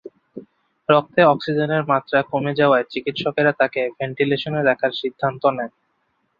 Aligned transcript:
রক্তে 0.89 1.21
অক্সিজেনের 1.23 1.83
মাত্রা 1.83 2.19
কমে 2.31 2.53
যাওয়ায় 2.55 2.85
চিকিৎসকেরা 2.89 3.51
তাঁকে 3.51 3.81
ভেন্টিলেশনে 3.97 4.61
রাখার 4.63 4.91
সিদ্ধান্ত 4.91 5.43
নেন। 5.47 5.71